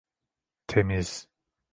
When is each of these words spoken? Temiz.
Temiz. 0.67 1.11